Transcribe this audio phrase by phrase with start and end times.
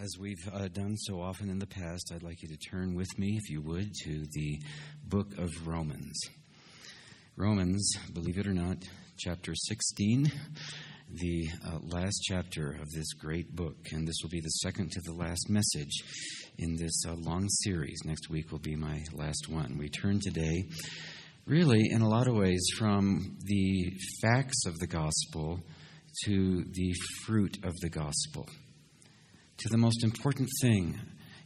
[0.00, 3.08] As we've uh, done so often in the past, I'd like you to turn with
[3.18, 4.58] me, if you would, to the
[5.04, 6.18] book of Romans.
[7.36, 8.78] Romans, believe it or not,
[9.18, 10.30] chapter 16,
[11.14, 13.76] the uh, last chapter of this great book.
[13.92, 15.92] And this will be the second to the last message
[16.58, 18.00] in this uh, long series.
[18.04, 19.76] Next week will be my last one.
[19.78, 20.68] We turn today,
[21.44, 25.60] really, in a lot of ways, from the facts of the gospel
[26.24, 26.94] to the
[27.26, 28.46] fruit of the gospel
[29.62, 30.98] to the most important thing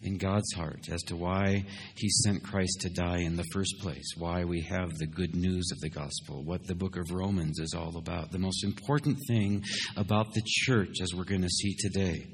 [0.02, 1.64] in God's heart as to why
[1.96, 5.70] He sent Christ to die in the first place, why we have the good news
[5.72, 8.30] of the gospel, what the book of Romans is all about.
[8.30, 9.62] The most important thing
[9.96, 12.26] about the church, as we're going to see today.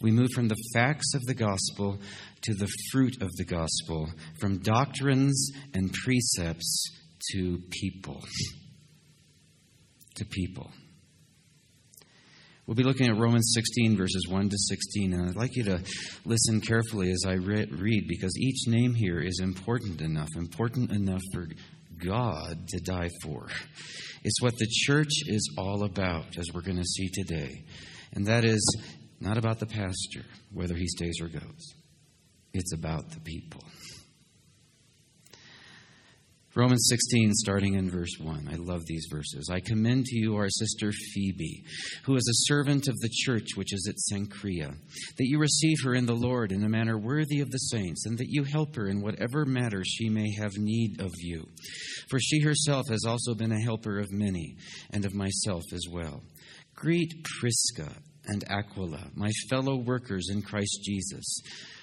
[0.00, 1.98] We move from the facts of the gospel
[2.42, 4.08] to the fruit of the gospel,
[4.40, 6.90] from doctrines and precepts
[7.32, 8.24] to people.
[10.16, 10.70] To people.
[12.68, 15.82] We'll be looking at Romans 16, verses 1 to 16, and I'd like you to
[16.26, 21.46] listen carefully as I read because each name here is important enough, important enough for
[22.04, 23.46] God to die for.
[24.22, 27.64] It's what the church is all about, as we're going to see today.
[28.12, 28.60] And that is
[29.18, 31.72] not about the pastor, whether he stays or goes,
[32.52, 33.62] it's about the people.
[36.58, 38.48] Romans 16, starting in verse 1.
[38.50, 39.48] I love these verses.
[39.48, 41.62] I commend to you our sister Phoebe,
[42.02, 44.74] who is a servant of the church which is at Cenchrea,
[45.18, 48.18] that you receive her in the Lord in a manner worthy of the saints, and
[48.18, 51.46] that you help her in whatever matter she may have need of you.
[52.10, 54.56] For she herself has also been a helper of many,
[54.90, 56.24] and of myself as well.
[56.74, 57.92] Greet Prisca
[58.28, 61.40] and Aquila, my fellow workers in Christ Jesus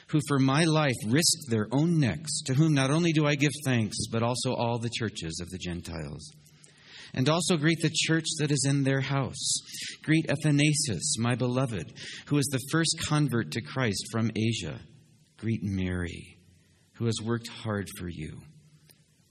[0.08, 3.52] who for my life risked their own necks, to whom not only do I give
[3.66, 6.32] thanks, but also all the churches of the Gentiles.
[7.14, 9.54] And also greet the church that is in their house.
[10.04, 11.94] Greet Epaenetus, my beloved,
[12.28, 14.80] who is the first convert to Christ from Asia.
[15.38, 16.38] Greet Mary,
[16.94, 18.42] who has worked hard for you.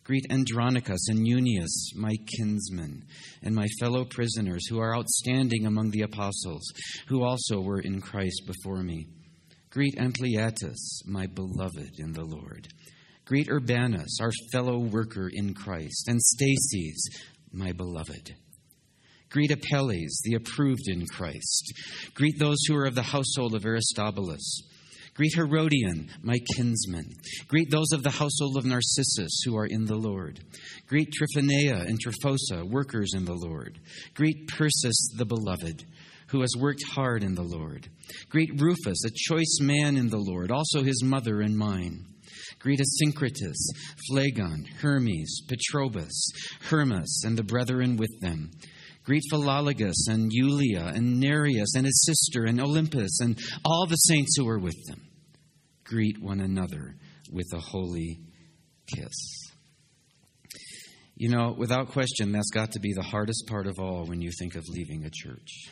[0.05, 3.05] Greet Andronicus and Unias, my kinsmen,
[3.43, 6.63] and my fellow prisoners who are outstanding among the apostles,
[7.09, 9.07] who also were in Christ before me.
[9.71, 12.69] Greet Ampliatus, my beloved in the Lord.
[13.25, 17.01] Greet Urbanus, our fellow worker in Christ, and Stachys,
[17.51, 18.35] my beloved.
[19.31, 21.73] Greet Apelles, the approved in Christ.
[22.15, 24.63] Greet those who are of the household of Aristobulus.
[25.15, 27.13] Greet Herodion, my kinsman.
[27.47, 30.41] Greet those of the household of Narcissus who are in the Lord.
[30.89, 33.79] Greet Tryphena and Tryphosa, workers in the Lord.
[34.15, 35.85] Greet Persis, the beloved
[36.29, 37.89] who has worked hard in the Lord.
[38.29, 42.07] Greet Rufus, a choice man in the Lord, also his mother and mine.
[42.59, 43.71] Greet Asyncritus,
[44.09, 46.25] Phlegon, Hermes, Patrobas,
[46.63, 48.51] Hermas, and the brethren with them.
[49.05, 54.35] Greet Philologus and Julia and Nereus and his sister and Olympas and all the saints
[54.37, 55.03] who are with them.
[55.85, 56.97] Greet one another
[57.31, 58.21] with a holy
[58.87, 59.53] kiss.
[61.17, 64.31] You know, without question, that's got to be the hardest part of all when you
[64.39, 65.69] think of leaving a church.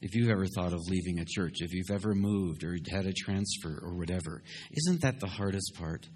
[0.00, 3.12] If you've ever thought of leaving a church, if you've ever moved or had a
[3.12, 6.06] transfer or whatever, isn't that the hardest part?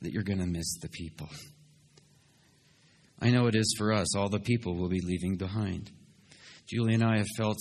[0.00, 1.28] That you're going to miss the people.
[3.20, 4.16] I know it is for us.
[4.16, 5.90] All the people will be leaving behind.
[6.68, 7.58] Julie and I have felt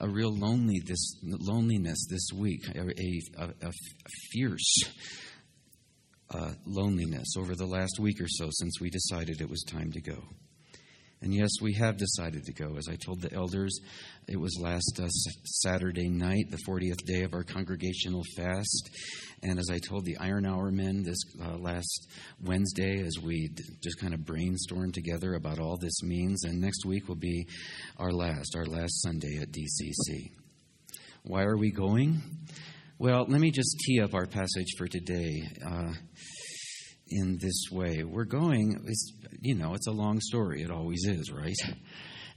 [0.00, 3.72] a real lonely this, loneliness this week, a, a, a,
[4.32, 4.80] fierce
[6.30, 10.00] uh, loneliness over the last week or so since we decided it was time to
[10.00, 10.24] go.
[11.20, 12.76] And yes, we have decided to go.
[12.76, 13.76] As I told the elders,
[14.28, 18.90] it was last uh, Saturday night, the 40th day of our congregational fast.
[19.42, 22.08] And as I told the Iron Hour men this uh, last
[22.40, 23.48] Wednesday, as we
[23.82, 27.46] just kind of brainstormed together about all this means, and next week will be
[27.96, 30.30] our last, our last Sunday at DCC.
[31.24, 32.22] Why are we going?
[32.98, 35.42] Well, let me just tee up our passage for today.
[35.64, 35.92] Uh,
[37.10, 38.04] in this way.
[38.04, 40.62] We're going, it's, you know, it's a long story.
[40.62, 41.56] It always is, right?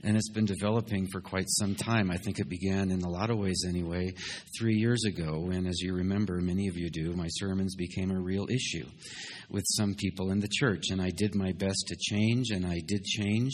[0.04, 2.10] And it's been developing for quite some time.
[2.10, 4.12] I think it began, in a lot of ways anyway,
[4.58, 8.20] three years ago when, as you remember, many of you do, my sermons became a
[8.20, 8.86] real issue
[9.48, 10.86] with some people in the church.
[10.90, 13.52] And I did my best to change, and I did change.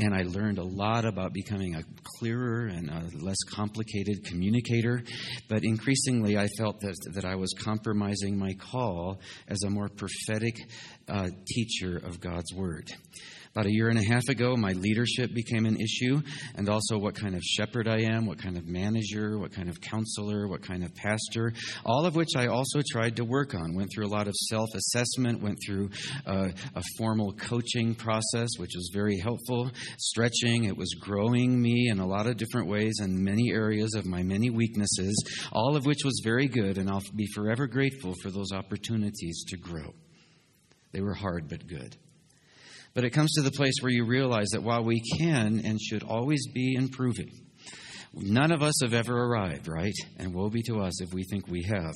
[0.00, 1.82] And I learned a lot about becoming a
[2.18, 5.02] clearer and a less complicated communicator.
[5.48, 10.56] But increasingly, I felt that, that I was compromising my call as a more prophetic
[11.08, 12.90] uh, teacher of God's Word.
[13.54, 16.20] About a year and a half ago, my leadership became an issue,
[16.56, 19.80] and also what kind of shepherd I am, what kind of manager, what kind of
[19.80, 21.52] counselor, what kind of pastor,
[21.84, 23.76] all of which I also tried to work on.
[23.76, 25.90] Went through a lot of self assessment, went through
[26.26, 29.70] uh, a formal coaching process, which was very helpful.
[29.98, 34.04] Stretching, it was growing me in a lot of different ways and many areas of
[34.04, 35.14] my many weaknesses,
[35.52, 39.56] all of which was very good, and I'll be forever grateful for those opportunities to
[39.56, 39.94] grow.
[40.90, 41.96] They were hard but good.
[42.94, 46.02] But it comes to the place where you realize that while we can and should
[46.02, 47.44] always be improving,
[48.16, 49.94] None of us have ever arrived, right?
[50.18, 51.94] And woe be to us if we think we have.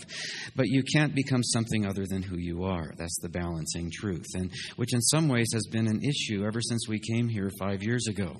[0.57, 2.93] But you can't become something other than who you are.
[2.97, 6.89] That's the balancing truth, and which in some ways has been an issue ever since
[6.89, 8.37] we came here five years ago.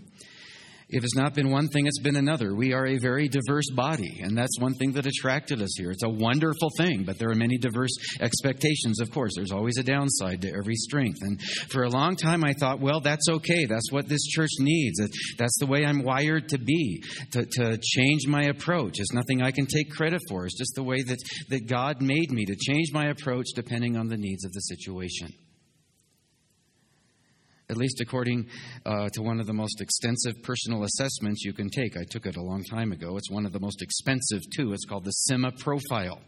[0.91, 2.55] If it's not been one thing, it's been another.
[2.55, 5.91] We are a very diverse body, and that's one thing that attracted us here.
[5.91, 7.91] It's a wonderful thing, but there are many diverse
[8.21, 9.33] expectations, of course.
[9.37, 11.19] There's always a downside to every strength.
[11.21, 13.67] And for a long time, I thought, well, that's okay.
[13.67, 14.99] That's what this church needs.
[15.37, 17.03] That's the way I'm wired to be,
[17.33, 18.95] to, to change my approach.
[18.99, 20.47] It's nothing I can take credit for.
[20.47, 21.19] It's just the way that,
[21.51, 25.29] that God made me to change my approach depending on the needs of the situation
[27.71, 28.49] at least according
[28.87, 31.97] uh, to one of the most extensive personal assessments you can take.
[31.97, 33.17] I took it a long time ago.
[33.17, 34.73] It's one of the most expensive, too.
[34.73, 36.21] It's called the SIMA Profile.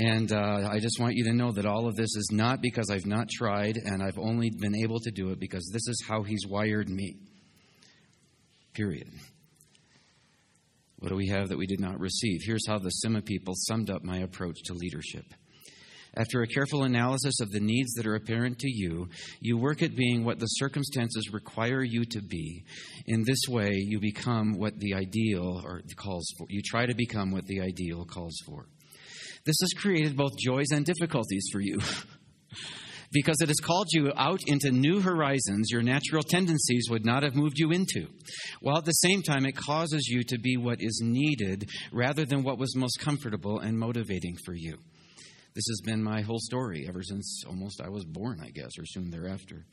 [0.00, 2.88] And uh, I just want you to know that all of this is not because
[2.88, 6.22] I've not tried and I've only been able to do it because this is how
[6.22, 7.16] He's wired me.
[8.74, 9.08] Period.
[11.00, 12.40] What do we have that we did not receive?
[12.44, 15.24] Here's how the SIMA people summed up my approach to leadership.
[16.16, 19.08] Uh, After a careful analysis of the needs that are apparent to you,
[19.40, 22.64] you work at being what the circumstances require you to be.
[23.06, 26.46] In this way, you become what the ideal or calls for.
[26.50, 28.66] You try to become what the ideal calls for.
[29.44, 31.78] This has created both joys and difficulties for you.
[33.12, 37.34] because it has called you out into new horizons your natural tendencies would not have
[37.34, 38.06] moved you into,
[38.60, 42.42] while at the same time it causes you to be what is needed rather than
[42.42, 44.78] what was most comfortable and motivating for you.
[45.58, 48.84] This has been my whole story ever since almost I was born, I guess, or
[48.86, 49.64] soon thereafter.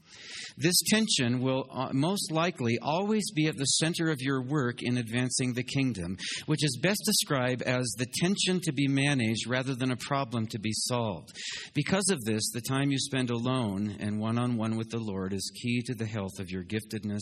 [0.58, 4.98] This tension will uh, most likely always be at the center of your work in
[4.98, 6.18] advancing the kingdom,
[6.48, 10.60] which is best described as the tension to be managed rather than a problem to
[10.60, 11.38] be solved.
[11.76, 15.34] Because of this, the time you spend alone and one on one with the Lord
[15.34, 17.22] is key to the health of your giftedness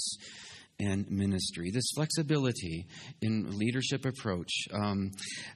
[0.80, 1.72] and ministry.
[1.72, 2.88] This flexibility
[3.22, 5.12] in leadership approach, um,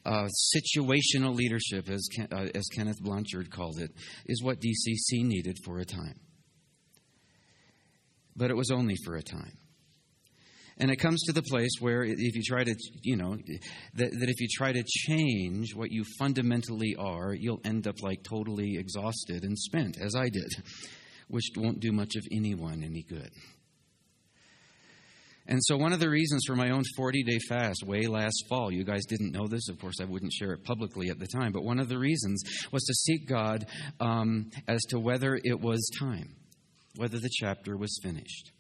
[0.06, 3.92] uh, situational leadership, as, Ken, uh, as Kenneth Blanchard called it,
[4.26, 6.20] is what DCC needed for a time.
[8.36, 9.58] But it was only for a time.
[10.80, 13.36] And it comes to the place where if you try to, you know,
[13.96, 18.24] that, that if you try to change what you fundamentally are, you'll end up like
[18.24, 20.50] totally exhausted and spent, as I did,
[21.30, 23.32] which won't do much of anyone any good.
[25.48, 28.72] And so, one of the reasons for my own 40 day fast way last fall,
[28.72, 31.54] you guys didn't know this, of course, I wouldn't share it publicly at the time,
[31.54, 33.66] but one of the reasons was to seek God
[34.00, 36.36] um, as to whether it was time,
[36.98, 38.52] whether the chapter was finished,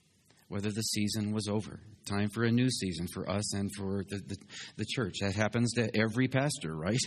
[0.47, 1.79] whether the season was over.
[2.05, 4.37] Time for a new season for us and for the, the,
[4.77, 5.15] the church.
[5.19, 7.01] That happens to every pastor, right?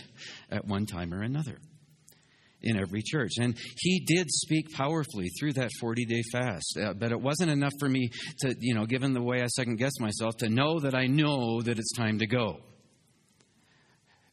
[0.51, 1.57] At one time or another
[2.63, 3.31] in every church.
[3.39, 6.77] And he did speak powerfully through that 40 day fast.
[6.81, 8.09] Uh, but it wasn't enough for me
[8.39, 11.61] to, you know, given the way I second guess myself, to know that I know
[11.61, 12.59] that it's time to go.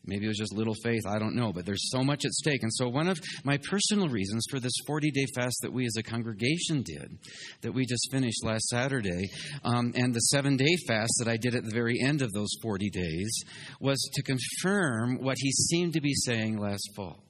[0.08, 2.62] Maybe it was just little faith, I don't know, but there's so much at stake.
[2.62, 5.96] And so, one of my personal reasons for this 40 day fast that we as
[5.98, 7.18] a congregation did,
[7.60, 9.28] that we just finished last Saturday,
[9.64, 12.48] um, and the seven day fast that I did at the very end of those
[12.62, 13.44] 40 days,
[13.80, 17.27] was to confirm what he seemed to be saying last fall.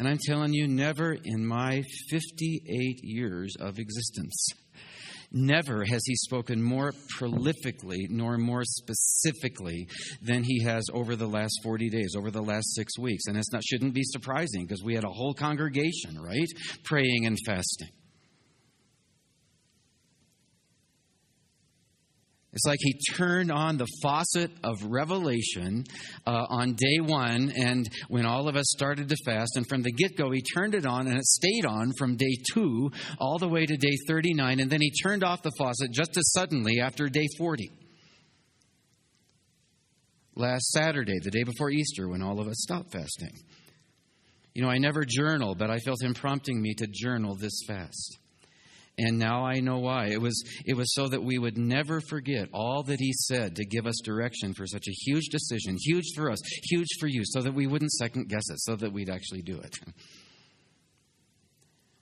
[0.00, 4.46] And I'm telling you, never in my 58 years of existence,
[5.30, 9.86] never has he spoken more prolifically nor more specifically
[10.22, 13.24] than he has over the last 40 days, over the last six weeks.
[13.26, 16.48] And it shouldn't be surprising because we had a whole congregation, right?
[16.82, 17.90] Praying and fasting.
[22.52, 25.84] It's like he turned on the faucet of revelation
[26.26, 29.92] uh, on day one, and when all of us started to fast, and from the
[29.92, 32.90] get go, he turned it on, and it stayed on from day two
[33.20, 36.32] all the way to day 39, and then he turned off the faucet just as
[36.32, 37.70] suddenly after day 40.
[40.34, 43.32] Last Saturday, the day before Easter, when all of us stopped fasting.
[44.54, 48.19] You know, I never journal, but I felt him prompting me to journal this fast
[49.00, 50.06] and now I know why.
[50.06, 53.64] It was, it was so that we would never forget all that He said to
[53.64, 57.40] give us direction for such a huge decision, huge for us, huge for you, so
[57.40, 59.74] that we wouldn't second guess it, so that we'd actually do it.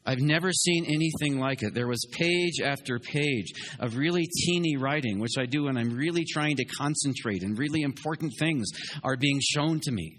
[0.06, 1.74] I've never seen anything like it.
[1.74, 6.24] There was page after page of really teeny writing, which I do when I'm really
[6.24, 8.66] trying to concentrate and really important things
[9.04, 10.16] are being shown to me.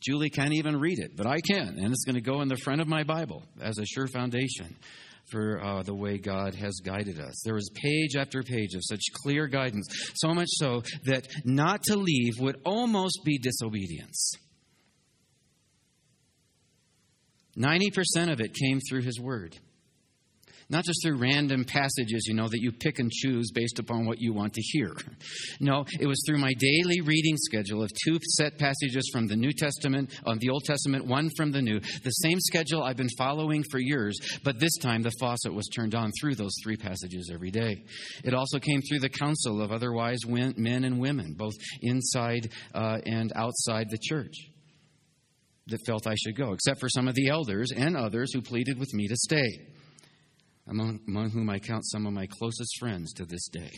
[0.00, 2.56] Julie can't even read it, but I can, and it's going to go in the
[2.56, 4.76] front of my Bible as a sure foundation
[5.30, 7.42] for uh, the way God has guided us.
[7.44, 11.96] There was page after page of such clear guidance, so much so that not to
[11.96, 14.32] leave would almost be disobedience.
[17.58, 19.58] 90% of it came through His Word.
[20.70, 24.20] Not just through random passages, you know, that you pick and choose based upon what
[24.20, 24.94] you want to hear.
[25.60, 29.52] No, it was through my daily reading schedule of two set passages from the New
[29.52, 31.80] Testament, uh, the Old Testament, one from the New.
[31.80, 35.94] The same schedule I've been following for years, but this time the faucet was turned
[35.94, 37.82] on through those three passages every day.
[38.22, 43.32] It also came through the counsel of otherwise men and women, both inside uh, and
[43.34, 44.34] outside the church
[45.68, 48.78] that felt I should go, except for some of the elders and others who pleaded
[48.78, 49.48] with me to stay,
[50.68, 53.70] among, among whom I count some of my closest friends to this day.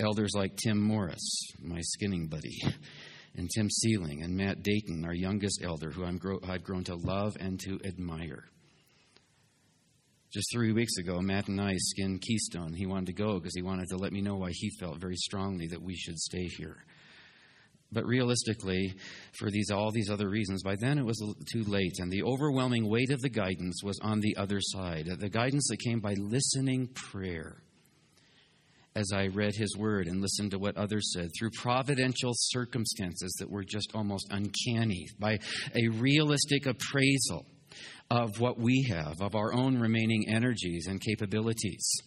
[0.00, 2.58] Elders like Tim Morris, my skinning buddy,
[3.36, 6.96] and Tim Sealing, and Matt Dayton, our youngest elder, who I'm grow, I've grown to
[6.96, 8.44] love and to admire.
[10.32, 12.72] Just three weeks ago, Matt and I skinned Keystone.
[12.72, 15.16] He wanted to go because he wanted to let me know why he felt very
[15.16, 16.78] strongly that we should stay here.
[17.92, 18.94] But realistically,
[19.32, 21.18] for these all these other reasons, by then it was
[21.52, 25.06] too late, and the overwhelming weight of the guidance was on the other side.
[25.18, 27.62] The guidance that came by listening prayer.
[28.94, 33.50] As I read his word and listened to what others said, through providential circumstances that
[33.50, 35.38] were just almost uncanny, by
[35.74, 37.46] a realistic appraisal
[38.10, 42.02] of what we have, of our own remaining energies and capabilities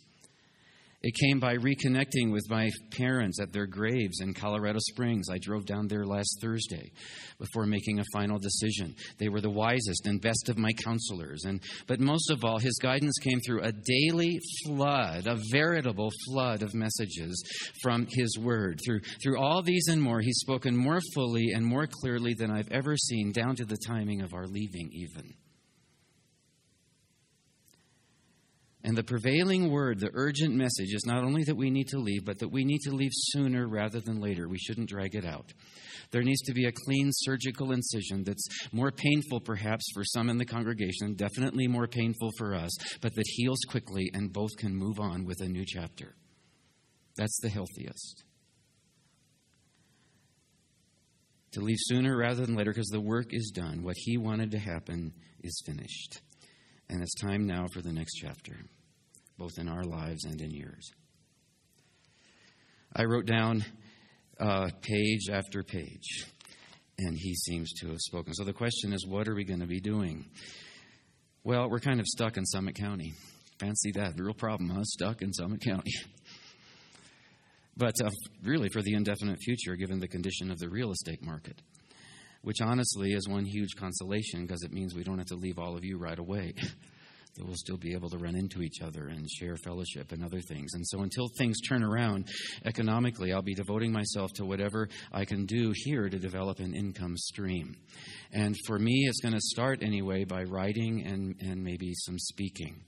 [1.08, 5.28] it came by reconnecting with my parents at their graves in Colorado Springs.
[5.30, 6.92] I drove down there last Thursday
[7.38, 8.96] before making a final decision.
[9.20, 11.44] They were the wisest and best of my counselors.
[11.46, 16.64] And, but most of all, his guidance came through a daily flood, a veritable flood
[16.64, 17.40] of messages
[17.84, 18.80] from his word.
[18.84, 22.72] Through, through all these and more, he's spoken more fully and more clearly than I've
[22.72, 25.36] ever seen, down to the timing of our leaving, even.
[28.86, 32.24] And the prevailing word, the urgent message, is not only that we need to leave,
[32.24, 34.48] but that we need to leave sooner rather than later.
[34.48, 35.52] We shouldn't drag it out.
[36.12, 40.38] There needs to be a clean surgical incision that's more painful, perhaps, for some in
[40.38, 45.00] the congregation, definitely more painful for us, but that heals quickly and both can move
[45.00, 46.14] on with a new chapter.
[47.18, 48.24] That's the healthiest.
[51.54, 53.82] To leave sooner rather than later because the work is done.
[53.82, 55.12] What he wanted to happen
[55.42, 56.22] is finished.
[56.90, 58.56] And it's time now for the next chapter
[59.38, 60.92] both in our lives and in yours.
[62.96, 63.66] I wrote down
[64.40, 66.26] uh, page after page,
[66.98, 68.34] and he seems to have spoken.
[68.34, 70.26] So the question is, what are we going to be doing?
[71.44, 73.14] Well, we're kind of stuck in Summit County.
[73.60, 74.16] Fancy that.
[74.16, 74.84] The real problem, huh?
[74.84, 75.92] Stuck in Summit County.
[77.78, 78.10] but uh,
[78.44, 81.62] really, for the indefinite future, given the condition of the real estate market,
[82.46, 85.76] which honestly is one huge consolation because it means we don't have to leave all
[85.76, 86.54] of you right away.
[87.36, 90.40] that we'll still be able to run into each other and share fellowship and other
[90.42, 90.76] things.
[90.76, 92.28] And so until things turn around
[92.64, 97.18] economically, I'll be devoting myself to whatever I can do here to develop an income
[97.18, 97.76] stream.
[98.32, 102.84] And for me, it's going to start anyway by writing and, and maybe some speaking.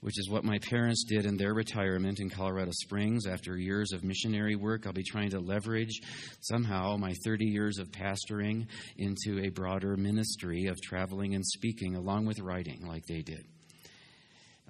[0.00, 3.26] Which is what my parents did in their retirement in Colorado Springs.
[3.26, 6.00] After years of missionary work, I'll be trying to leverage
[6.40, 8.66] somehow my 30 years of pastoring
[8.98, 13.44] into a broader ministry of traveling and speaking along with writing like they did.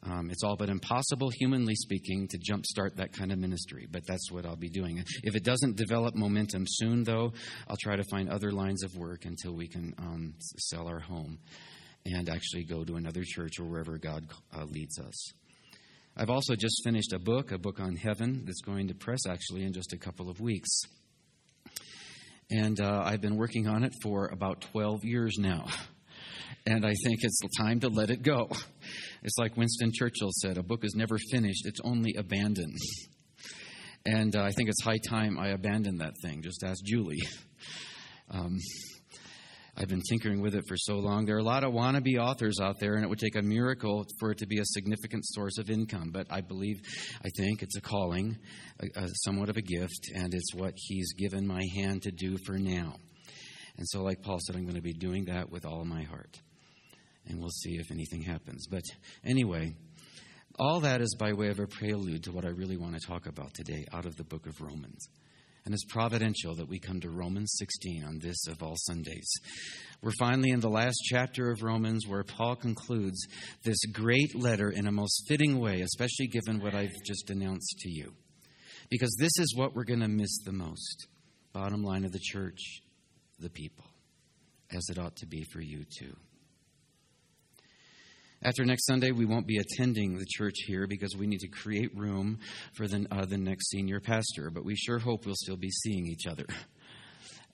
[0.02, 4.30] Um, it's all but impossible, humanly speaking, to jumpstart that kind of ministry, but that's
[4.30, 5.02] what I'll be doing.
[5.24, 7.32] If it doesn't develop momentum soon, though,
[7.68, 11.38] I'll try to find other lines of work until we can um, sell our home
[12.14, 15.32] and actually go to another church or wherever God uh, leads us.
[16.16, 19.64] I've also just finished a book, a book on heaven, that's going to press actually
[19.64, 20.80] in just a couple of weeks.
[22.50, 25.66] And uh, I've been working on it for about 12 years now.
[26.68, 28.48] And I think it's time to let it go.
[29.22, 32.76] It's like Winston Churchill said a book is never finished, it's only abandoned.
[34.04, 36.42] And uh, I think it's high time I abandon that thing.
[36.42, 37.22] Just ask Julie.
[38.30, 38.58] Um,
[39.76, 41.26] I've been tinkering with it for so long.
[41.26, 44.06] There are a lot of wannabe authors out there, and it would take a miracle
[44.18, 46.10] for it to be a significant source of income.
[46.12, 46.80] But I believe,
[47.24, 48.38] I think it's a calling,
[48.80, 52.38] a, a, somewhat of a gift, and it's what He's given my hand to do
[52.46, 52.96] for now.
[53.76, 56.40] And so, like Paul said, I'm going to be doing that with all my heart
[57.28, 58.66] and we'll see if anything happens.
[58.66, 58.84] But
[59.24, 59.74] anyway,
[60.58, 63.26] all that is by way of a prelude to what I really want to talk
[63.26, 65.08] about today out of the book of Romans.
[65.66, 69.28] And it's providential that we come to Romans 16 on this of all Sundays.
[70.00, 73.26] We're finally in the last chapter of Romans where Paul concludes
[73.64, 77.90] this great letter in a most fitting way, especially given what I've just announced to
[77.90, 78.12] you.
[78.90, 81.08] Because this is what we're going to miss the most.
[81.52, 82.60] Bottom line of the church,
[83.40, 83.86] the people,
[84.70, 86.14] as it ought to be for you too.
[88.42, 91.96] After next Sunday, we won't be attending the church here because we need to create
[91.96, 92.38] room
[92.74, 96.06] for the, uh, the next senior pastor, but we sure hope we'll still be seeing
[96.06, 96.46] each other.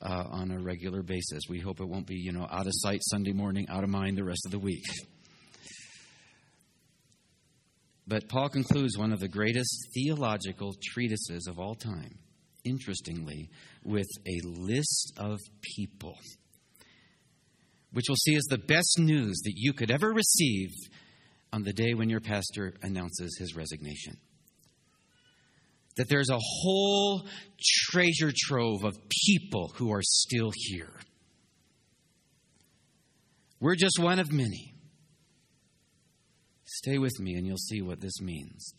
[0.04, 1.44] Uh, on a regular basis.
[1.48, 4.18] We hope it won't be, you know, out of sight Sunday morning, out of mind
[4.18, 4.82] the rest of the week.
[8.08, 12.18] But Paul concludes one of the greatest theological treatises of all time,
[12.64, 13.48] interestingly,
[13.84, 15.38] with a list of
[15.76, 16.16] people
[17.92, 20.70] which we'll see is the best news that you could ever receive
[21.52, 24.16] on the day when your pastor announces his resignation.
[25.96, 27.26] That there's a whole
[27.90, 28.96] treasure trove of
[29.26, 30.94] people who are still here.
[33.60, 34.74] We're just one of many.
[36.64, 38.74] Stay with me and you'll see what this means.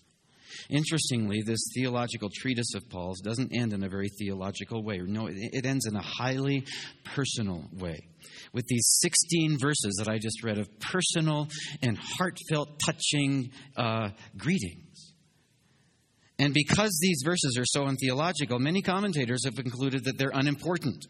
[0.70, 5.00] Interestingly, this theological treatise of Paul's doesn't end in a very theological way.
[5.00, 6.66] No, it ends in a highly
[7.04, 8.08] personal way.
[8.54, 11.50] With these 16 verses that I just read of personal
[11.82, 14.93] and heartfelt, touching uh, greetings.
[16.44, 21.06] And because these verses are so untheological, many commentators have concluded that they're unimportant,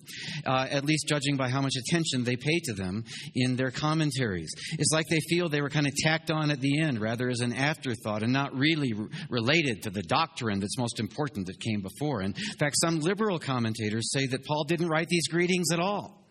[0.45, 4.51] uh, at least judging by how much attention they pay to them in their commentaries.
[4.73, 7.39] It's like they feel they were kind of tacked on at the end rather as
[7.39, 8.93] an afterthought and not really
[9.27, 12.21] related to the doctrine that's most important that came before.
[12.21, 16.22] In fact, some liberal commentators say that Paul didn't write these greetings at all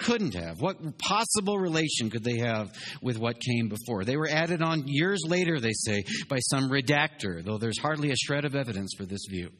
[0.00, 0.60] couldn't have.
[0.60, 4.04] What possible relation could they have with what came before?
[4.04, 8.16] They were added on years later, they say, by some redactor, though there's hardly a
[8.16, 9.50] shred of evidence for this view.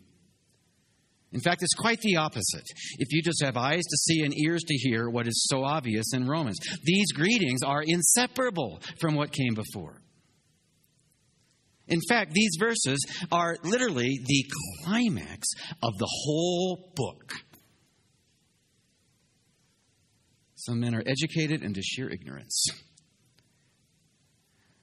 [1.33, 2.65] In fact, it's quite the opposite.
[2.99, 6.13] If you just have eyes to see and ears to hear what is so obvious
[6.13, 10.01] in Romans, these greetings are inseparable from what came before.
[11.87, 12.99] In fact, these verses
[13.31, 14.45] are literally the
[14.85, 15.49] climax
[15.83, 17.33] of the whole book.
[20.67, 22.67] Some men are educated into sheer ignorance.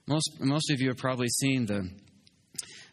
[0.08, 1.88] Most, most of you have probably seen the,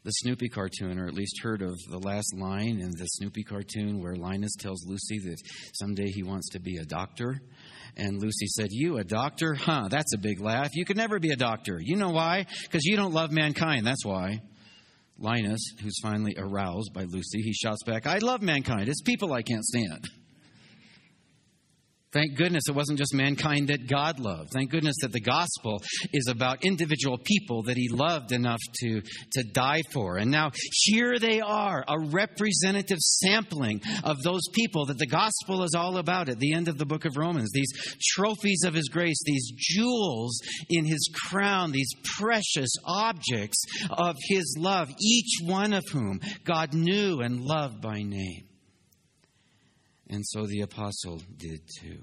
[0.03, 4.03] the Snoopy cartoon, or at least heard of the last line in the Snoopy cartoon
[4.03, 5.37] where Linus tells Lucy that
[5.73, 7.41] someday he wants to be a doctor.
[7.97, 9.55] And Lucy said, You, a doctor?
[9.55, 10.69] Huh, that's a big laugh.
[10.75, 11.79] You could never be a doctor.
[11.81, 12.45] You know why?
[12.65, 13.87] Because you don't love mankind.
[13.87, 14.41] That's why.
[15.17, 18.89] Linus, who's finally aroused by Lucy, he shouts back, I love mankind.
[18.89, 20.07] It's people I can't stand.
[22.15, 24.51] Thank goodness it wasn't just mankind that God loved.
[24.53, 29.43] Thank goodness that the gospel is about individual people that he loved enough to, to
[29.51, 30.15] die for.
[30.15, 30.51] And now
[30.83, 36.29] here they are, a representative sampling of those people that the gospel is all about
[36.29, 37.51] at the end of the book of Romans.
[37.51, 37.73] These
[38.15, 44.89] trophies of his grace, these jewels in his crown, these precious objects of his love,
[45.01, 48.54] each one of whom God knew and loved by name.
[50.09, 51.99] And so the apostle did too.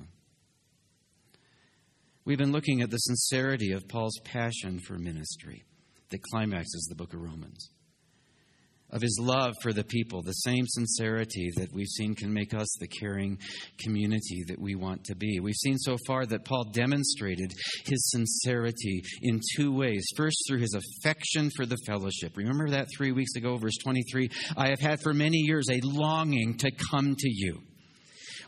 [2.25, 5.65] We've been looking at the sincerity of Paul's passion for ministry
[6.11, 7.71] that climaxes the book of Romans.
[8.91, 12.69] Of his love for the people, the same sincerity that we've seen can make us
[12.79, 13.39] the caring
[13.81, 15.41] community that we want to be.
[15.41, 17.51] We've seen so far that Paul demonstrated
[17.87, 20.07] his sincerity in two ways.
[20.15, 22.37] First, through his affection for the fellowship.
[22.37, 24.29] Remember that three weeks ago, verse 23?
[24.59, 27.63] I have had for many years a longing to come to you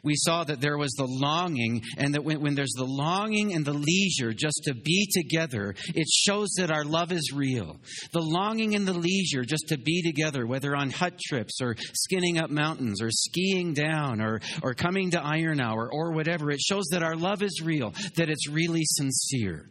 [0.04, 3.64] we saw that there was the longing, and that when, when there's the longing and
[3.64, 7.76] the leisure just to be together, it shows that our love is real.
[8.12, 12.38] The longing and the leisure just to be together, whether on hut trips or skinning
[12.38, 16.84] up mountains or skiing down or, or coming to Iron Hour or whatever, it shows
[16.90, 19.70] that our love is real, that it's really sincere.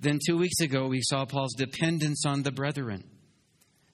[0.00, 3.02] Then two weeks ago, we saw Paul's dependence on the brethren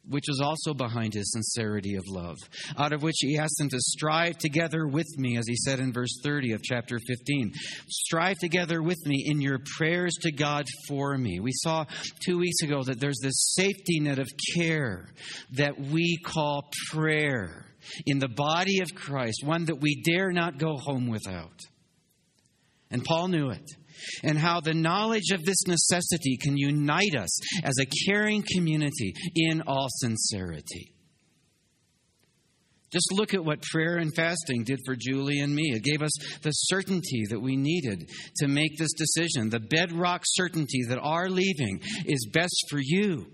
[0.09, 2.37] which is also behind his sincerity of love,
[2.79, 5.93] out of which he asked them to strive together with me, as he said in
[5.93, 7.53] verse 30 of chapter 15.
[7.89, 11.41] Strive together with me in your prayers to God for me.
[11.41, 11.85] We saw
[12.25, 15.09] two weeks ago that there's this safety net of care
[15.53, 17.67] that we call prayer
[18.07, 21.61] in the body of Christ, one that we dare not go home without.
[22.91, 23.69] And Paul knew it
[24.23, 29.63] and how the knowledge of this necessity can unite us as a caring community in
[29.67, 30.95] all sincerity.
[32.95, 35.73] Just look at what prayer and fasting did for Julie and me.
[35.75, 40.85] It gave us the certainty that we needed to make this decision, the bedrock certainty
[40.89, 43.27] that our leaving is best for you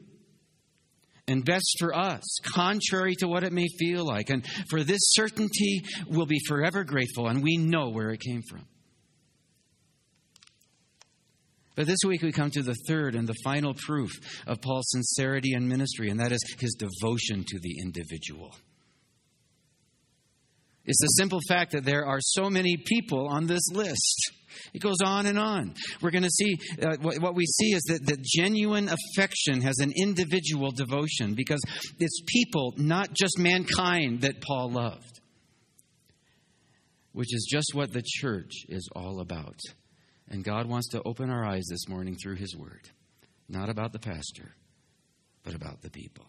[1.28, 4.30] and best for us, contrary to what it may feel like.
[4.30, 8.66] And for this certainty, we'll be forever grateful, and we know where it came from.
[11.76, 14.10] But this week we come to the third and the final proof
[14.46, 18.54] of Paul's sincerity in ministry, and that is his devotion to the individual.
[20.84, 24.32] It's the simple fact that there are so many people on this list.
[24.74, 25.74] It goes on and on.
[26.02, 29.78] We're going to see uh, what, what, we see is that, that genuine affection has
[29.78, 31.60] an individual devotion because
[31.98, 35.20] it's people, not just mankind, that Paul loved,
[37.12, 39.56] which is just what the church is all about.
[40.30, 42.88] And God wants to open our eyes this morning through His Word,
[43.48, 44.54] not about the pastor,
[45.42, 46.24] but about the people.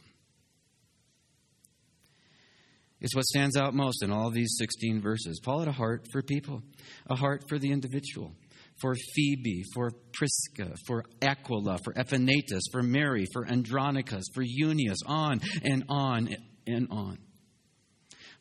[2.99, 5.39] It's what stands out most in all these 16 verses.
[5.43, 6.61] Paul had a heart for people,
[7.07, 8.31] a heart for the individual,
[8.79, 15.41] for Phoebe, for Prisca, for Aquila, for Epaenetus, for Mary, for Andronicus, for Unias, on
[15.63, 16.29] and on
[16.67, 17.17] and on.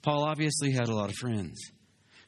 [0.02, 1.58] Paul obviously had a lot of friends.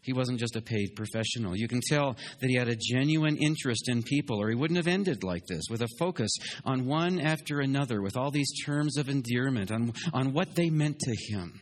[0.03, 1.57] He wasn't just a paid professional.
[1.57, 4.88] You can tell that he had a genuine interest in people, or he wouldn't have
[4.88, 6.31] ended like this, with a focus
[6.65, 10.99] on one after another, with all these terms of endearment, on, on what they meant
[10.99, 11.61] to him.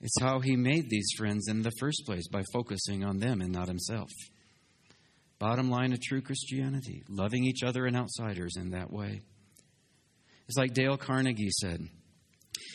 [0.00, 3.52] It's how he made these friends in the first place by focusing on them and
[3.52, 4.08] not himself.
[5.38, 9.20] Bottom line of true Christianity loving each other and outsiders in that way.
[10.48, 11.80] It's like Dale Carnegie said.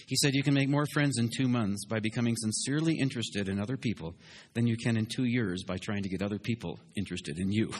[0.07, 3.59] He said, You can make more friends in two months by becoming sincerely interested in
[3.59, 4.15] other people
[4.53, 7.71] than you can in two years by trying to get other people interested in you.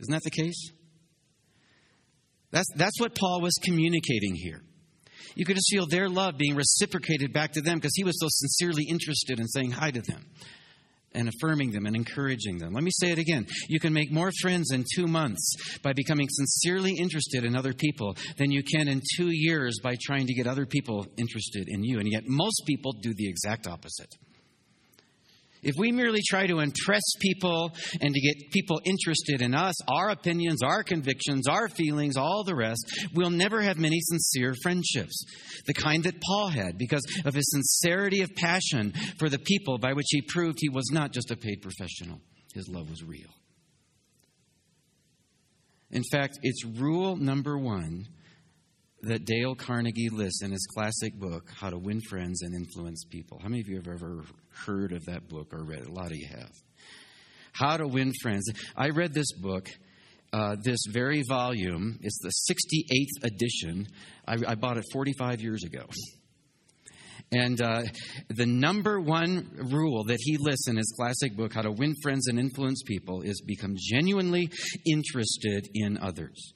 [0.00, 0.70] Isn't that the case?
[2.50, 4.62] That's, that's what Paul was communicating here.
[5.34, 8.26] You could just feel their love being reciprocated back to them because he was so
[8.30, 10.24] sincerely interested in saying hi to them
[11.14, 12.72] and affirming them and encouraging them.
[12.72, 13.46] Let me say it again.
[13.68, 18.16] You can make more friends in two months by becoming sincerely interested in other people
[18.36, 21.98] than you can in two years by trying to get other people interested in you.
[21.98, 24.14] And yet, most people do the exact opposite.
[25.62, 30.10] If we merely try to impress people and to get people interested in us, our
[30.10, 35.24] opinions, our convictions, our feelings, all the rest, we'll never have many sincere friendships.
[35.66, 39.92] The kind that Paul had because of his sincerity of passion for the people by
[39.92, 42.20] which he proved he was not just a paid professional,
[42.54, 43.30] his love was real.
[45.90, 48.06] In fact, it's rule number one
[49.02, 53.38] that Dale Carnegie lists in his classic book, How to Win Friends and Influence People.
[53.40, 54.24] How many of you have ever
[54.66, 55.88] heard of that book or read it?
[55.88, 56.50] A lot of you have.
[57.52, 58.50] How to Win Friends.
[58.76, 59.68] I read this book.
[60.30, 63.86] Uh, this very volume, it's the 68th edition.
[64.26, 65.86] I, I bought it 45 years ago.
[67.32, 67.82] And uh,
[68.28, 72.28] the number one rule that he lists in his classic book, How to Win Friends
[72.28, 74.50] and Influence People, is become genuinely
[74.86, 76.52] interested in others.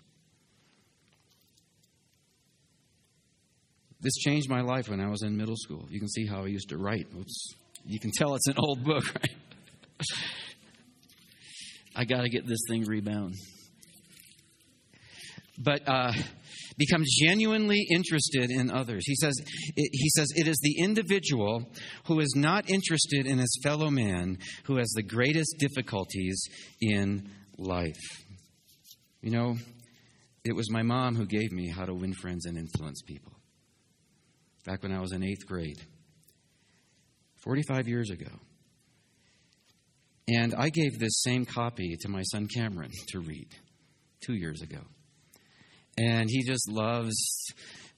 [4.02, 5.86] This changed my life when I was in middle school.
[5.88, 7.06] You can see how I used to write.
[7.16, 7.54] Oops.
[7.86, 9.30] You can tell it's an old book, right?
[11.94, 13.34] I got to get this thing rebound.
[15.58, 16.12] But uh,
[16.76, 19.04] become genuinely interested in others.
[19.06, 19.34] He says,
[19.76, 21.70] it, he says, it is the individual
[22.06, 26.42] who is not interested in his fellow man who has the greatest difficulties
[26.80, 28.24] in life.
[29.20, 29.56] You know,
[30.44, 33.31] it was my mom who gave me how to win friends and influence people
[34.64, 35.80] back when I was in eighth grade,
[37.44, 38.30] 45 years ago.
[40.28, 43.48] And I gave this same copy to my son Cameron to read
[44.24, 44.78] two years ago.
[45.98, 47.14] And he just loves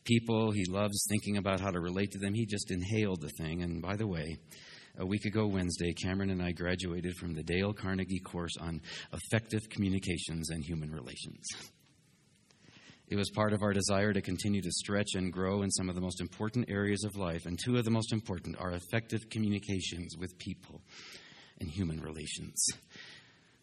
[0.04, 0.50] people.
[0.50, 2.34] He loves thinking about how to relate to them.
[2.34, 3.62] He just inhaled the thing.
[3.62, 4.38] And by the way,
[4.98, 8.80] a week ago Wednesday, Cameron and I graduated from the Dale Carnegie course on
[9.12, 11.44] effective communications and human relations.
[13.08, 15.94] It was part of our desire to continue to stretch and grow in some of
[15.94, 17.44] the most important areas of life.
[17.44, 20.80] And two of the most important are effective communications with people
[21.60, 22.66] and human relations.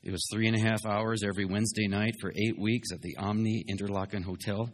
[0.04, 3.17] It was three and a half hours every Wednesday night for eight weeks at the
[3.17, 4.69] Omni Interlaken Hotel.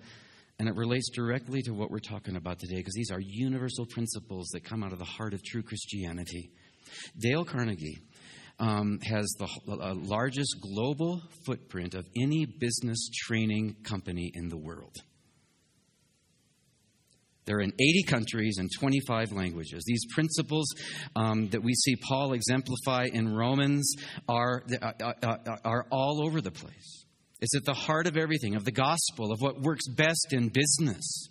[0.59, 4.47] And it relates directly to what we're talking about today because these are universal principles
[4.53, 6.49] that come out of the heart of true Christianity.
[7.19, 7.99] Dale Carnegie
[8.59, 14.95] um, has the uh, largest global footprint of any business training company in the world.
[17.45, 19.83] They're in 80 countries and 25 languages.
[19.87, 20.67] These principles
[21.15, 23.95] um, that we see Paul exemplify in Romans
[24.27, 27.05] are, uh, uh, uh, are all over the place.
[27.39, 31.29] It's at the heart of everything, of the gospel, of what works best in business.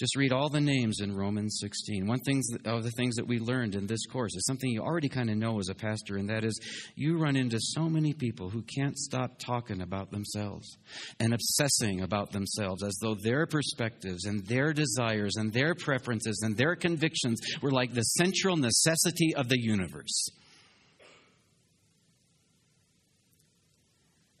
[0.00, 2.06] Just read all the names in Romans 16.
[2.06, 5.10] One thing of the things that we learned in this course is something you already
[5.10, 6.58] kind of know as a pastor, and that is
[6.94, 10.78] you run into so many people who can't stop talking about themselves
[11.18, 16.56] and obsessing about themselves as though their perspectives and their desires and their preferences and
[16.56, 20.30] their convictions were like the central necessity of the universe.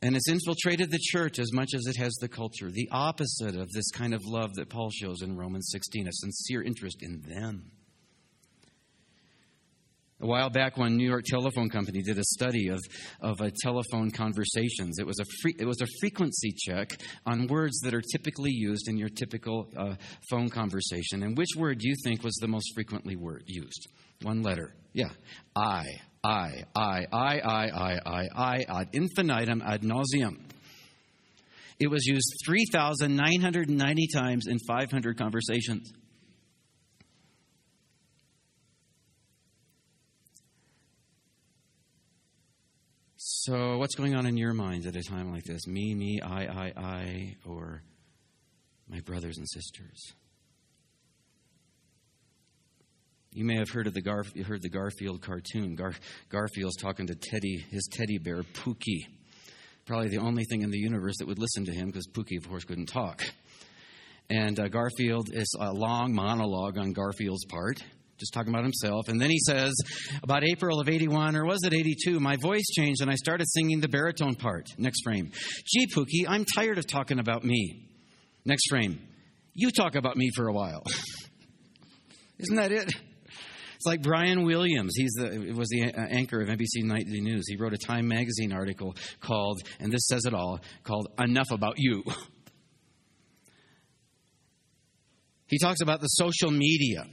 [0.02, 2.70] And it's infiltrated the church as much as it has the culture.
[2.70, 6.62] The opposite of this kind of love that Paul shows in Romans 16, a sincere
[6.62, 7.70] interest in them.
[10.22, 12.80] A while back, one New York telephone company did a study of,
[13.22, 14.98] of a telephone conversations.
[14.98, 15.24] It was a,
[15.58, 16.90] it was a frequency check
[17.24, 19.94] on words that are typically used in your typical uh,
[20.28, 21.22] phone conversation.
[21.22, 23.88] And which word do you think was the most frequently word used?
[24.20, 24.74] One letter.
[24.92, 25.08] Yeah.
[25.56, 25.84] I.
[26.22, 30.38] I, I, I, I, I, I, I, ad infinitum, ad nauseum.
[31.78, 35.90] It was used 3,990 times in 500 conversations.
[43.16, 45.66] So, what's going on in your minds at a time like this?
[45.66, 47.82] Me, me, I, I, I, or
[48.86, 50.12] my brothers and sisters?
[53.32, 55.76] You may have heard of the Gar- heard the Garfield cartoon.
[55.76, 55.94] Gar-
[56.30, 59.06] Garfield's talking to Teddy, his teddy bear Pooky.
[59.86, 62.48] Probably the only thing in the universe that would listen to him because Pooky, of
[62.48, 63.22] course, couldn't talk.
[64.28, 67.82] And uh, Garfield is a long monologue on Garfield's part,
[68.18, 69.08] just talking about himself.
[69.08, 69.74] And then he says,
[70.22, 73.80] about April of 81, or was it 82, my voice changed and I started singing
[73.80, 74.66] the baritone part.
[74.76, 75.30] Next frame.
[75.66, 77.88] Gee, Pooky, I'm tired of talking about me.
[78.44, 79.00] Next frame.
[79.54, 80.82] You talk about me for a while.
[82.38, 82.92] Isn't that it?
[83.80, 84.92] It's like Brian Williams.
[84.94, 87.44] He's the, was the uh, anchor of NBC Nightly News.
[87.48, 91.76] He wrote a Time magazine article called, and this says it all, called Enough About
[91.78, 92.04] You.
[95.46, 97.06] He talks about the social media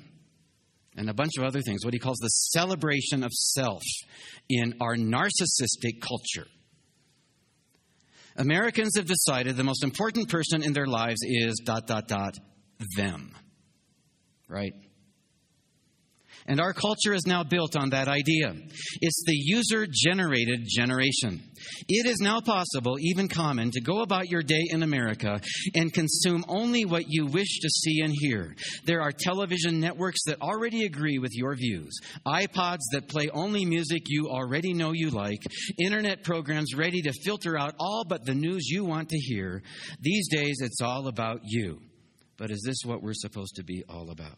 [0.98, 3.82] and a bunch of other things, what he calls the celebration of self
[4.50, 6.48] in our narcissistic culture.
[8.36, 12.38] Americans have decided the most important person in their lives is dot, dot, dot,
[12.98, 13.32] them.
[14.50, 14.74] Right?
[16.48, 18.54] And our culture is now built on that idea.
[19.02, 21.42] It's the user generated generation.
[21.90, 25.42] It is now possible, even common, to go about your day in America
[25.76, 28.56] and consume only what you wish to see and hear.
[28.86, 34.04] There are television networks that already agree with your views, iPods that play only music
[34.08, 35.44] you already know you like,
[35.80, 39.62] internet programs ready to filter out all but the news you want to hear.
[40.00, 41.82] These days, it's all about you.
[42.38, 44.38] But is this what we're supposed to be all about?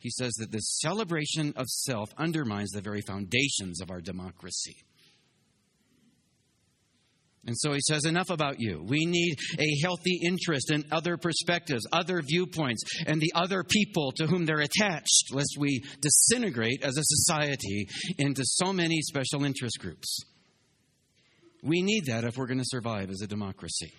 [0.00, 4.76] He says that this celebration of self undermines the very foundations of our democracy.
[7.46, 8.84] And so he says, enough about you.
[8.86, 14.26] We need a healthy interest in other perspectives, other viewpoints, and the other people to
[14.26, 20.18] whom they're attached, lest we disintegrate as a society into so many special interest groups.
[21.62, 23.92] We need that if we're going to survive as a democracy.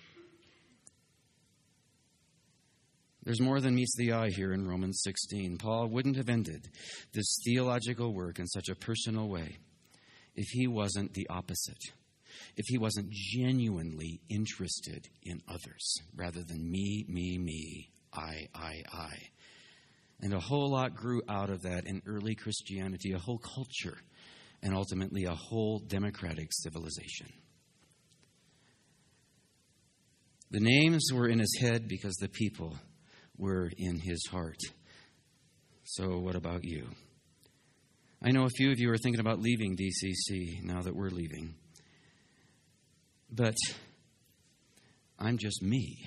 [3.24, 5.58] There's more than meets the eye here in Romans 16.
[5.58, 6.68] Paul wouldn't have ended
[7.14, 9.58] this theological work in such a personal way
[10.36, 11.84] if he wasn't the opposite,
[12.56, 19.14] if he wasn't genuinely interested in others rather than me, me, me, I, I, I.
[20.22, 23.98] And a whole lot grew out of that in early Christianity, a whole culture,
[24.64, 27.28] and ultimately a whole democratic civilization.
[30.52, 32.78] The names were in his head because the people
[33.38, 34.60] were in his heart.
[35.84, 36.88] So, what about you?
[38.24, 41.56] I know a few of you are thinking about leaving DCC now that we're leaving.
[43.32, 43.56] But
[45.18, 45.98] I'm just me.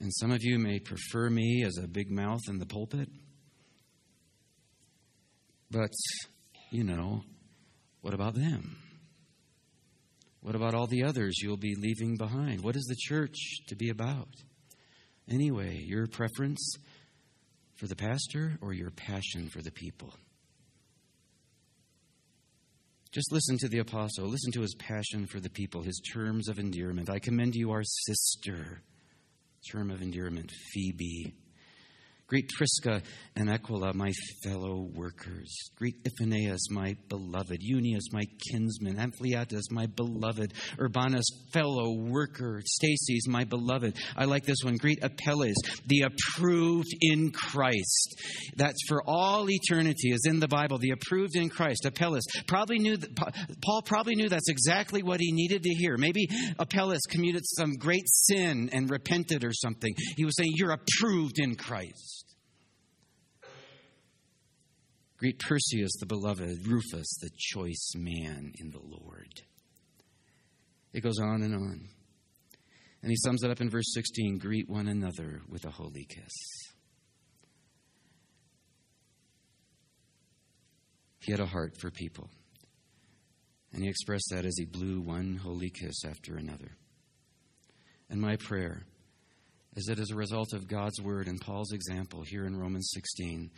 [0.00, 3.08] And some of you may prefer me as a big mouth in the pulpit.
[5.70, 5.92] But,
[6.70, 7.22] you know,
[8.00, 8.76] what about them?
[10.40, 12.62] What about all the others you'll be leaving behind?
[12.62, 13.36] What is the church
[13.68, 14.28] to be about?
[15.30, 16.76] Anyway, your preference
[17.76, 20.12] for the pastor or your passion for the people?
[23.12, 24.26] Just listen to the apostle.
[24.26, 27.10] Listen to his passion for the people, his terms of endearment.
[27.10, 28.82] I commend you our sister.
[29.70, 31.34] Term of endearment, Phoebe.
[32.32, 33.02] Greet Prisca
[33.36, 34.10] and Aquila, my
[34.42, 35.54] fellow workers.
[35.76, 37.60] Greet Epaenetus, my beloved.
[37.60, 38.96] Unius, my kinsman.
[38.96, 40.54] Ampliatus, my beloved.
[40.80, 42.62] Urbanus, fellow worker.
[42.62, 43.98] Stachys, my beloved.
[44.16, 44.78] I like this one.
[44.78, 48.18] Greet Apelles, the approved in Christ.
[48.56, 50.78] That's for all eternity, is in the Bible.
[50.78, 51.84] The approved in Christ.
[51.84, 53.14] Apelles probably knew that,
[53.62, 55.98] Paul probably knew that's exactly what he needed to hear.
[55.98, 56.26] Maybe
[56.58, 59.94] Apelles committed some great sin and repented or something.
[60.16, 62.21] He was saying, You're approved in Christ.
[65.22, 69.28] Greet Perseus, the beloved, Rufus, the choice man in the Lord.
[70.92, 71.88] It goes on and on.
[73.02, 76.32] And he sums it up in verse 16 greet one another with a holy kiss.
[81.20, 82.28] He had a heart for people.
[83.72, 86.72] And he expressed that as he blew one holy kiss after another.
[88.10, 88.82] And my prayer
[89.76, 93.52] is that as a result of God's word and Paul's example here in Romans 16,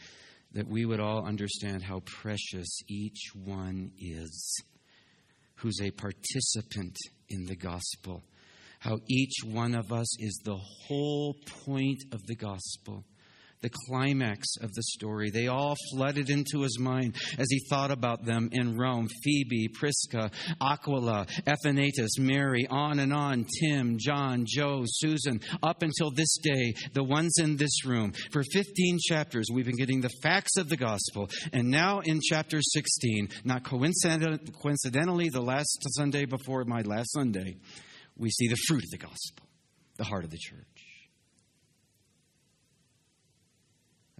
[0.55, 4.63] that we would all understand how precious each one is
[5.57, 6.97] who's a participant
[7.29, 8.23] in the gospel,
[8.79, 13.05] how each one of us is the whole point of the gospel
[13.65, 15.31] the climax of the story.
[15.31, 20.31] They all flooded into his mind as he thought about them in Rome Phoebe, Prisca,
[20.61, 27.03] Aquila, Epaenetus, Mary, on and on, Tim, John, Joe, Susan, up until this day, the
[27.03, 28.13] ones in this room.
[28.33, 31.31] For 15 chapters, we've been getting the facts of the gospel.
[31.55, 37.57] And now in chapter 16, not coincidentally, the last Sunday before my last Sunday,
[38.19, 39.47] we see the fruit of the gospel,
[39.97, 40.74] the heart of the church.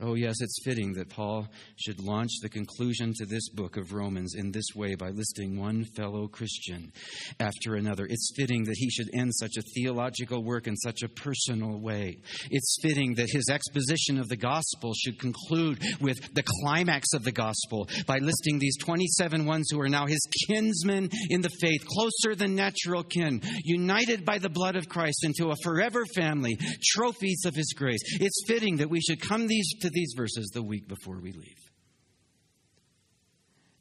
[0.03, 4.35] Oh, yes, it's fitting that Paul should launch the conclusion to this book of Romans
[4.37, 6.93] in this way by listing one fellow Christian
[7.39, 8.05] after another.
[8.11, 12.19] It's fitting that he should end such a theological work in such a personal way.
[12.51, 17.31] It's fitting that his exposition of the gospel should conclude with the climax of the
[17.31, 22.35] gospel by listing these 27 ones who are now his kinsmen in the faith, closer
[22.35, 27.55] than natural kin, united by the blood of Christ into a forever family, trophies of
[27.55, 28.03] his grace.
[28.19, 31.71] It's fitting that we should come these to these verses the week before we leave.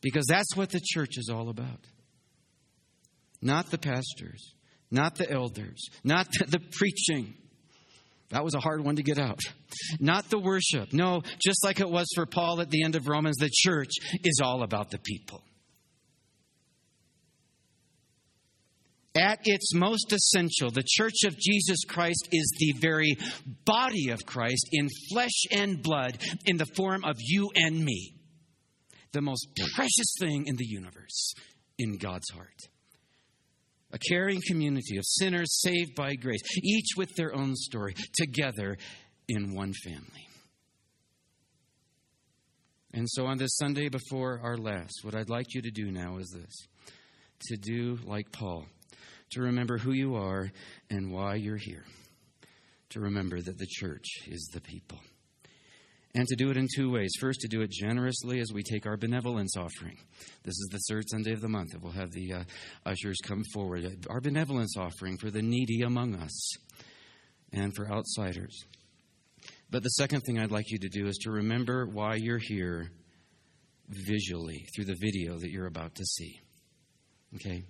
[0.02, 1.88] Because that's what the church is all about.
[3.42, 4.54] Not the pastors,
[4.92, 7.34] not the elders, not the preaching.
[8.30, 9.40] That was a hard one to get out.
[10.00, 10.92] Not the worship.
[10.92, 13.92] No, just like it was for Paul at the end of Romans, the church
[14.24, 15.42] is all about the people.
[19.16, 23.16] At its most essential, the church of Jesus Christ is the very
[23.64, 28.16] body of Christ in flesh and blood in the form of you and me.
[29.12, 31.34] The most precious thing in the universe
[31.78, 32.58] in God's heart.
[33.92, 38.76] A caring community of sinners saved by grace, each with their own story, together
[39.30, 40.28] in one family.
[42.96, 46.18] And so on this Sunday before our last, what I'd like you to do now
[46.18, 46.68] is this
[47.50, 48.66] to do like Paul
[49.34, 50.52] to remember who you are
[50.90, 51.84] and why you're here,
[52.90, 55.00] to remember that the church is the people.
[56.16, 57.12] And to do it in two ways.
[57.20, 59.98] First, to do it generously as we take our benevolence offering.
[60.44, 62.44] This is the third Sunday of the month that we'll have the uh,
[62.86, 64.06] ushers come forward.
[64.12, 66.52] Our benevolence offering for the needy among us
[67.52, 68.64] and for outsiders.
[69.72, 72.92] But the second thing I'd like you to do is to remember why you're here
[73.90, 76.40] visually through the video that you're about to see.
[77.36, 77.64] Okay?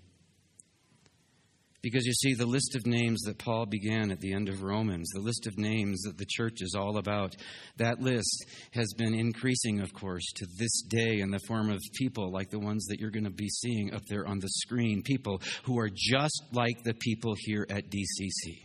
[1.84, 5.10] Because you see, the list of names that Paul began at the end of Romans,
[5.14, 7.36] the list of names that the church is all about,
[7.76, 12.32] that list has been increasing, of course, to this day in the form of people
[12.32, 15.04] like the ones that you're going to be seeing up there on the screen.
[15.04, 18.62] People who are just like the people here at DCC.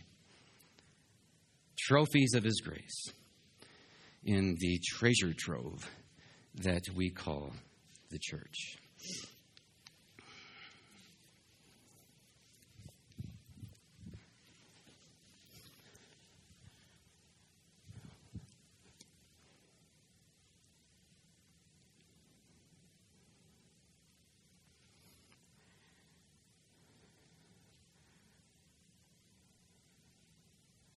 [1.77, 3.03] Trophies of His grace
[4.23, 5.89] in the treasure trove
[6.63, 7.51] that we call
[8.11, 8.77] the church.